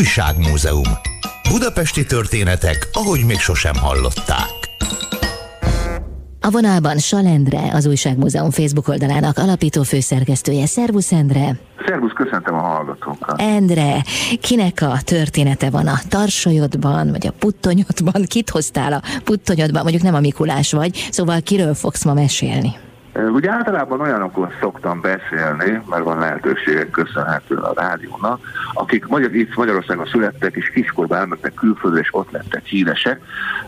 [0.00, 0.88] Újságmúzeum.
[1.50, 4.50] Budapesti történetek, ahogy még sosem hallották.
[6.40, 10.66] A vonalban Salendre, az Újságmúzeum Facebook oldalának alapító főszerkesztője.
[10.66, 11.58] Szervusz, Endre!
[11.86, 13.40] Szervusz, köszöntöm a hallgatókat!
[13.40, 14.04] Endre,
[14.40, 18.24] kinek a története van a tarsajodban, vagy a puttonyodban?
[18.26, 19.82] Kit hoztál a puttonyodban?
[19.82, 22.74] Mondjuk nem a Mikulás vagy, szóval kiről fogsz ma mesélni?
[23.14, 28.40] Ugye általában olyanokról szoktam beszélni, mert van lehetőségek köszönhetően a rádiónak,
[28.74, 33.20] akik magyar, itt Magyarországon születtek, és kiskorban elmentek külföldre, és ott lettek híresek.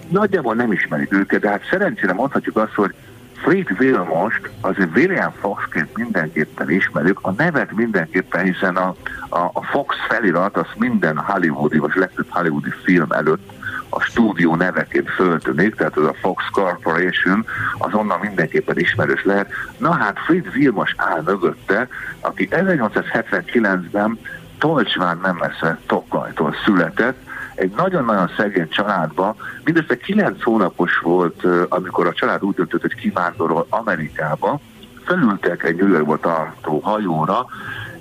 [0.09, 2.95] Nagyjából nem ismerik őket, de hát szerencsére mondhatjuk azt, hogy
[3.43, 8.95] Fred Vilmost azért William Foxként mindenképpen ismerjük, a nevet mindenképpen, hiszen a,
[9.29, 13.53] a, a Fox felirat az minden hollywoodi, vagy legtöbb hollywoodi film előtt
[13.95, 17.47] a stúdió neveként föltűnik, tehát az a Fox Corporation,
[17.79, 19.53] az onnan mindenképpen ismerős lehet.
[19.79, 21.89] Na hát Fritz Vilmos áll mögötte,
[22.21, 24.19] aki 1879-ben
[24.59, 27.19] Tolcsván nem messze Tokkajtól született,
[27.55, 33.67] egy nagyon-nagyon szegény családba, mindössze 9 hónapos volt, amikor a család úgy döntött, hogy kivándorol
[33.69, 34.61] Amerikába,
[35.05, 37.47] felültek egy New Yorkba tartó hajóra,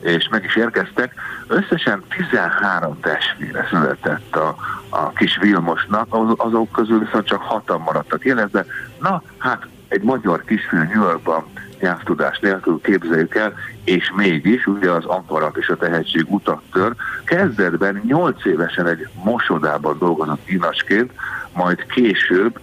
[0.02, 1.14] és meg is érkeztek.
[1.48, 4.56] Összesen 13 testvére született a,
[4.90, 6.08] a kis Vilmosnak,
[6.38, 8.66] azok közül viszont csak hatan maradtak életben.
[9.00, 11.44] Na, hát egy magyar kisfiú New Yorkban
[11.80, 16.94] nyelvtudás nélkül képzeljük el, és mégis ugye az akarat és a tehetség utat tör.
[17.26, 21.12] Kezdetben 8 évesen egy mosodában dolgozott inasként,
[21.54, 22.60] majd később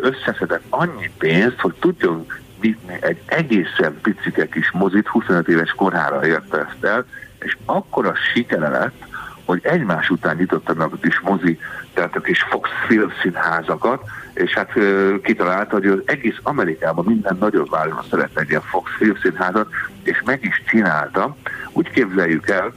[0.00, 2.26] összeszedett annyi pénzt, hogy tudjon
[2.62, 7.06] vinni egy egészen picike kis mozit, 25 éves korára érte ezt el,
[7.38, 9.04] és a sikere lett,
[9.44, 10.38] hogy egymás után
[10.78, 11.58] a kis mozi,
[11.94, 14.02] tehát a kis Fox Film színházakat,
[14.34, 14.72] és hát
[15.22, 19.68] kitalálta, hogy az egész Amerikában minden nagyobb városban szeretne egy ilyen Fox Film színházat,
[20.02, 21.36] és meg is csinálta.
[21.72, 22.72] Úgy képzeljük el,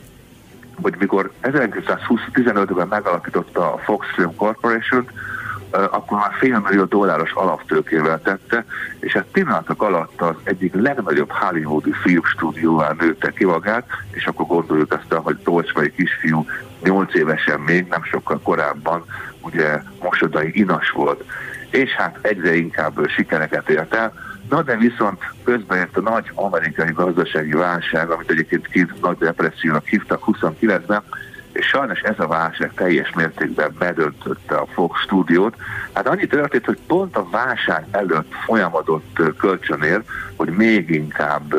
[0.82, 5.12] hogy mikor 1915-ben megalapította a Fox Film Corporation-t,
[5.72, 8.66] akkor már félmillió dolláros alaptőkével tette,
[9.00, 14.94] és hát pillanatok alatt az egyik legnagyobb hollywoodi filmstúdióvá nőtte ki magát, és akkor gondoljuk
[14.94, 16.46] azt, hogy Tolcsvai kisfiú
[16.84, 19.06] 8 évesen még, nem sokkal korábban,
[19.42, 21.24] ugye mosodai inas volt,
[21.70, 24.14] és hát egyre inkább sikereket ért el,
[24.50, 29.88] Na de viszont közben jött a nagy amerikai gazdasági válság, amit egyébként két nagy depressziónak
[29.88, 31.04] hívtak 29-ben,
[31.66, 35.56] és sajnos ez a válság teljes mértékben bedöntötte a Fox stúdiót.
[35.94, 41.56] Hát annyi történt, hogy pont a válság előtt folyamodott kölcsönért, hogy még inkább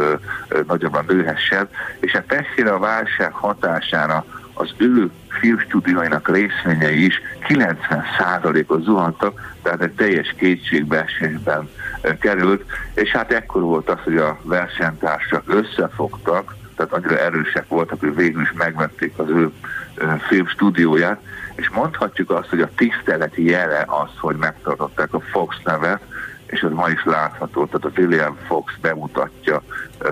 [0.67, 1.69] nagyobban nőhessen,
[2.01, 4.25] és hát testvére a válság hatására
[4.55, 11.69] az ő filmstúdióinak részvényei is 90%-ot zuhantak, tehát egy teljes kétségbeesésben
[12.21, 18.15] került, és hát ekkor volt az, hogy a versenytársak összefogtak, tehát annyira erősek voltak, hogy
[18.15, 19.51] végül is megvették az ő
[20.29, 21.21] film stúdióját,
[21.55, 26.01] és mondhatjuk azt, hogy a tiszteleti jele az, hogy megtartották a Fox nevet,
[26.47, 29.63] és ez ma is látható, tehát a William Fox bemutatja,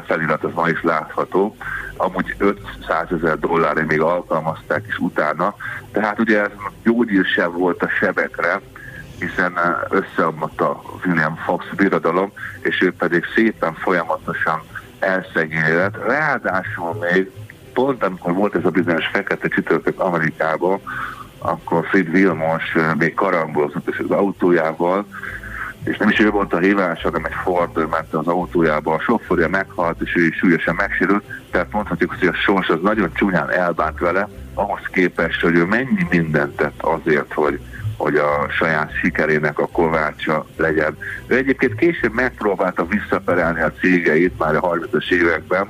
[0.06, 1.56] felirat az ma is látható,
[1.96, 5.54] amúgy 500 ezer dollárra még alkalmazták is utána,
[5.92, 6.50] tehát ugye ez
[6.82, 8.60] gyógyír sem volt a sebekre,
[9.18, 9.58] hiszen
[9.88, 14.62] összeomlott a William Fox birodalom, és ő pedig szépen folyamatosan
[14.98, 16.06] elszegényedett.
[16.06, 17.30] Ráadásul még
[17.74, 20.80] pont amikor volt ez a bizonyos fekete csütörtök Amerikában,
[21.38, 25.06] akkor Fred Vilmos még karambolozott és az autójával,
[25.84, 29.48] és nem is ő volt a hívás, hanem egy Ford ment az autójába, a sofőrje
[29.48, 33.98] meghalt, és ő is súlyosan megsérült, tehát mondhatjuk, hogy a sors az nagyon csúnyán elbánt
[33.98, 37.60] vele, ahhoz képest, hogy ő mennyi mindent tett azért, hogy,
[37.96, 40.96] hogy a saját sikerének a kovácsa legyen.
[41.26, 45.68] Ő egyébként később megpróbálta visszaperelni a cégeit már a 30-as években,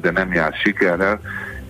[0.00, 1.20] de nem járt sikerrel,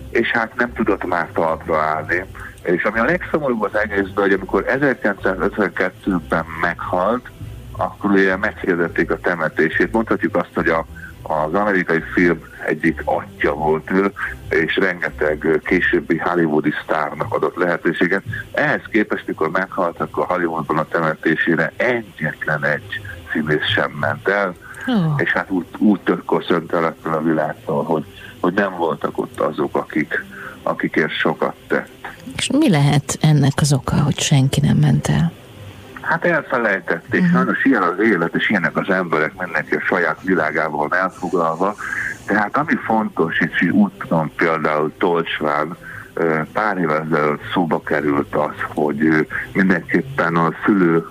[0.09, 2.23] és hát nem tudott már talpra állni.
[2.61, 7.29] És ami a legszomorúbb az egészben, hogy amikor 1952-ben meghalt,
[7.77, 9.91] akkor ugye meghirdették a temetését.
[9.91, 10.85] Mondhatjuk azt, hogy a,
[11.21, 14.11] az amerikai film egyik atya volt ő,
[14.49, 18.23] és rengeteg későbbi hollywoodi sztárnak adott lehetőséget.
[18.51, 23.01] Ehhez képest, mikor meghaltak a Hollywoodban a temetésére, egyetlen egy
[23.31, 24.55] színész sem ment el,
[24.87, 25.13] oh.
[25.17, 28.05] és hát úgy, úgy köszönt el a világtól, hogy,
[28.39, 30.25] hogy nem voltak ott azok, akik,
[30.63, 32.07] akikért sokat tett.
[32.35, 35.31] És mi lehet ennek az oka, hogy senki nem ment el?
[36.01, 37.35] Hát elfelejtették, uh-huh.
[37.35, 41.75] sajnos ilyen az élet, és ilyenek az emberek, mindenki a saját világával elfoglalva.
[42.25, 45.77] Tehát ami fontos, és úgy tudom például Tolcsván,
[46.53, 51.07] pár évvel ezelőtt szóba került az, hogy mindenképpen a szülő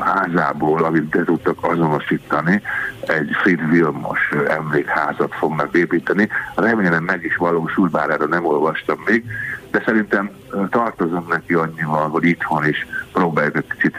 [0.00, 2.62] házából, amit be tudtak azonosítani,
[3.00, 6.28] egy Fritz Vilmos emlékházat fognak építeni.
[6.54, 9.24] Remélem meg is valósul, bár erre nem olvastam még,
[9.72, 10.30] de szerintem
[10.70, 13.96] tartozom neki annyival, hogy itthon is próbáljuk egy kicsit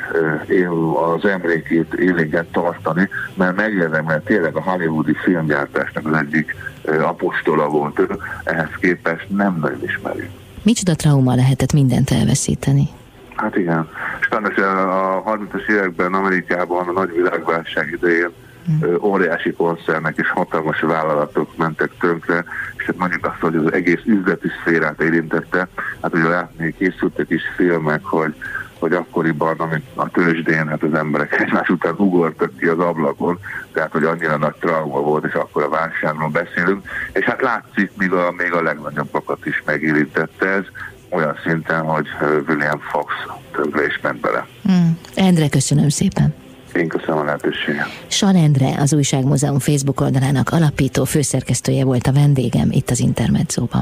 [1.15, 6.55] az emlékét élénken tartani, mert megérdemel tényleg a hollywoodi filmgyártásnak az egyik
[7.01, 8.07] apostola volt ő,
[8.43, 10.29] ehhez képest nem nagyon ismerjük.
[10.63, 12.87] Micsoda trauma lehetett mindent elveszíteni?
[13.35, 13.89] Hát igen.
[14.29, 18.29] Sajnos a 30-as években Amerikában a nagy világválság idején
[18.71, 18.95] mm.
[19.01, 22.45] óriási koncernek és hatalmas vállalatok mentek tönkre,
[22.77, 25.67] és hát mondjuk azt, hogy az egész üzleti szférát érintette,
[26.01, 28.35] hát ugye látni készültek is filmek, hogy
[28.79, 33.39] hogy akkoriban amit a tőzsdén hát az emberek egymás után ugortak ki az ablakon,
[33.73, 38.11] tehát hogy annyira nagy trauma volt, és akkor a válságról beszélünk, és hát látszik, még
[38.11, 40.63] a, még a legnagyobbakat is megérintette ez,
[41.09, 42.07] olyan szinten, hogy
[42.47, 43.13] William Fox
[43.51, 44.47] többre is ment bele.
[44.71, 44.89] Mm.
[45.15, 46.33] Endre, köszönöm szépen.
[46.73, 47.85] Én köszönöm a lehetőséget.
[48.07, 53.81] San az Újságmúzeum Facebook oldalának alapító főszerkesztője volt a vendégem itt az Intermedzóban.